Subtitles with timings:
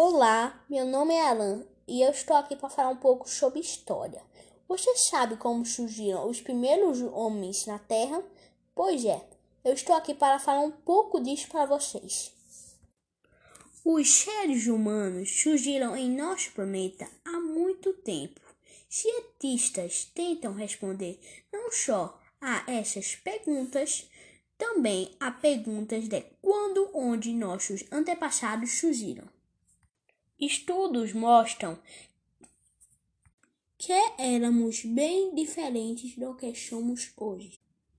[0.00, 4.22] Olá, meu nome é Alan e eu estou aqui para falar um pouco sobre história.
[4.68, 8.22] Você sabe como surgiram os primeiros homens na Terra?
[8.76, 9.20] Pois é,
[9.64, 12.32] eu estou aqui para falar um pouco disso para vocês.
[13.84, 18.40] Os seres humanos surgiram em nosso planeta há muito tempo.
[18.88, 21.18] Cientistas tentam responder
[21.52, 24.08] não só a essas perguntas,
[24.56, 29.26] também a perguntas de quando, onde nossos antepassados surgiram.
[30.40, 31.76] Estudos mostram
[33.76, 37.58] que éramos bem diferentes do que somos hoje.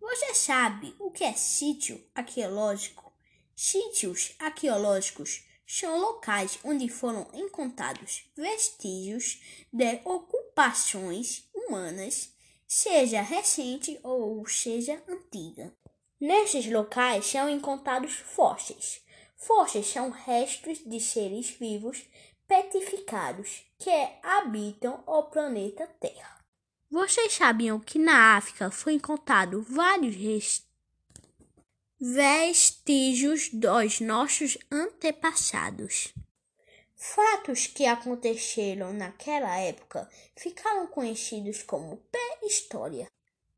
[0.00, 3.12] Você sabe o que é sítio arqueológico?
[3.56, 12.32] Sítios arqueológicos são locais onde foram encontrados vestígios de ocupações humanas,
[12.64, 15.76] seja recente ou seja antiga.
[16.20, 19.02] Nesses locais são encontrados fósseis.
[19.40, 22.06] Fósseis são restos de seres vivos
[22.46, 23.90] petrificados que
[24.22, 26.44] habitam o planeta Terra.
[26.90, 30.14] Vocês sabiam que na África foi encontrado vários
[31.98, 36.12] vestígios dos nossos antepassados.
[36.94, 43.08] Fatos que aconteceram naquela época ficaram conhecidos como pré-história.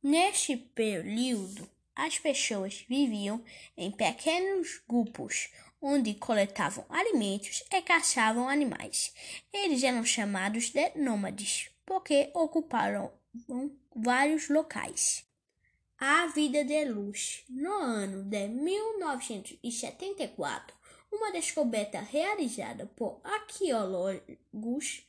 [0.00, 3.42] Neste período, as pessoas viviam
[3.76, 5.48] em pequenos grupos,
[5.84, 9.12] onde coletavam alimentos e caçavam animais.
[9.52, 13.12] Eles eram chamados de nômades, porque ocuparam
[13.94, 15.24] vários locais
[16.06, 17.44] a vida de luz.
[17.48, 20.76] No ano de 1974,
[21.10, 25.06] uma descoberta realizada por arqueólogos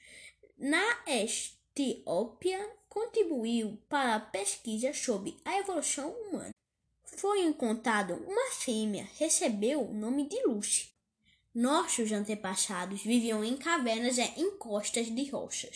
[0.57, 6.54] na Etiópia contribuiu para a pesquisa sobre a evolução humana.
[7.25, 10.91] Foi encontrado uma fêmea, recebeu o nome de Lucy.
[11.55, 15.73] Nossos antepassados viviam em cavernas e encostas de rochas.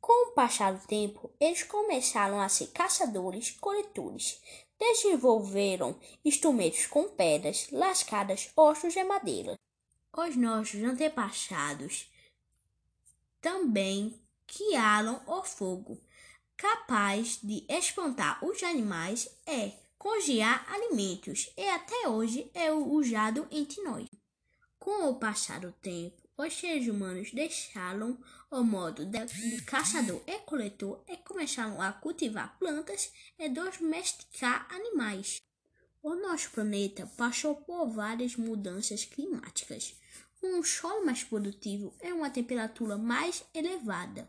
[0.00, 4.40] Com o passar do tempo, eles começaram a ser caçadores-coletores.
[4.78, 9.58] Desenvolveram instrumentos com pedras, lascadas, ossos e madeira.
[10.16, 12.08] Os nossos antepassados
[13.40, 16.00] também criaram o fogo,
[16.56, 24.08] capaz de espantar os animais e congelar alimentos, e até hoje é usado entre nós.
[24.78, 28.18] Com o passar do tempo, os seres humanos deixaram
[28.50, 35.40] o modo de, de caçador e coletor e começaram a cultivar plantas e domesticar animais.
[36.02, 39.96] O nosso planeta passou por várias mudanças climáticas,
[40.40, 44.28] com um solo mais produtivo e uma temperatura mais elevada.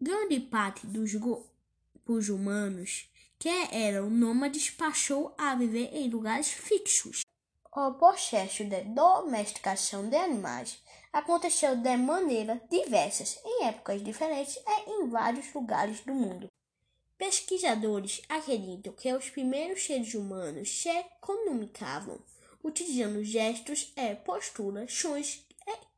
[0.00, 7.22] Grande parte dos grupos humanos que eram nômades passou a viver em lugares fixos.
[7.72, 10.82] O processo de domesticação de animais
[11.12, 16.48] aconteceu de maneira diversas, em épocas diferentes e em vários lugares do mundo.
[17.16, 22.20] Pesquisadores acreditam que os primeiros seres humanos se comunicavam
[22.62, 25.44] utilizando gestos e posturas, sons,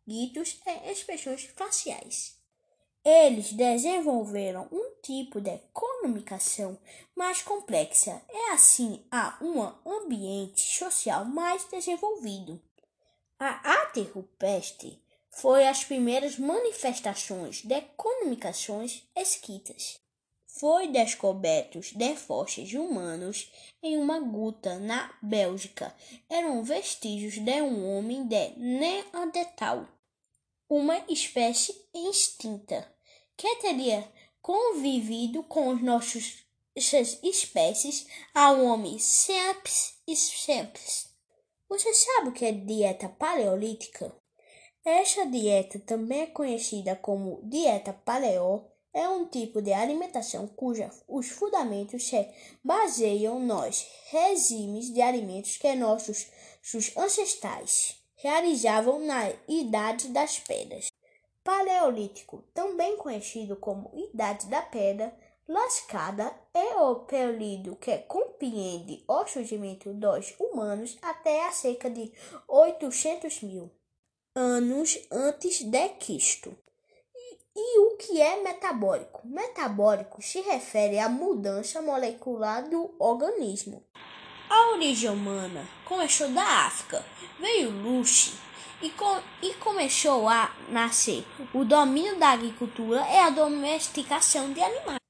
[0.06, 2.36] gritos e expressões faciais.
[3.04, 5.56] Eles desenvolveram um tipo de
[7.14, 12.60] mais complexa e assim há um ambiente social mais desenvolvido.
[13.38, 19.98] A arte rupestre foi as primeiras manifestações de comunicações escritas.
[20.46, 23.50] Foi descobertos de fósseis humanos
[23.82, 25.94] em uma gruta na Bélgica.
[26.28, 29.86] Eram vestígios de um homem de Neandertal
[30.70, 32.88] uma espécie extinta
[33.36, 34.08] que teria
[34.50, 36.44] convivido com os nossos
[36.74, 41.08] espécies ao homem sapiens sapiens.
[41.68, 44.12] Você sabe o que é dieta paleolítica?
[44.84, 51.28] Esta dieta, também é conhecida como dieta paleo, é um tipo de alimentação cuja os
[51.28, 52.28] fundamentos se
[52.64, 56.26] baseiam nos regimes de alimentos que nossos
[56.96, 60.90] ancestrais realizavam na Idade das Pedras.
[61.42, 65.14] Paleolítico, também conhecido como Idade da Pedra
[65.48, 72.12] Lascada, é o período que compreende o surgimento dos humanos até a cerca de
[72.46, 73.70] 800 mil
[74.34, 76.56] anos antes de Cristo.
[77.56, 79.26] E, o que é metabólico?
[79.26, 83.84] Metabólico se refere à mudança molecular do organismo.
[84.48, 87.04] A origem humana começou da África,
[87.40, 88.49] veio Lucy
[88.82, 95.00] e, com, e começou a nascer o domínio da agricultura e a domesticação de animais.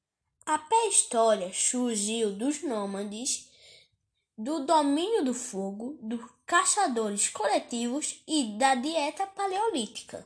[0.46, 3.48] A pré-história surgiu dos nômades
[4.36, 10.24] do domínio do fogo, dos caçadores coletivos e da dieta paleolítica.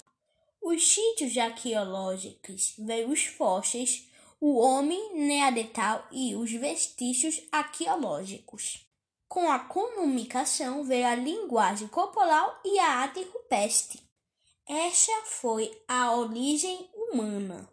[0.62, 4.08] Os sítios arqueológicos veem os fósseis,
[4.40, 8.86] o homem neandertal e os vestígios arqueológicos.
[9.34, 14.00] Com a comunicação veio a linguagem corporal e a arte rupestre.
[14.64, 17.68] Esta foi a origem humana.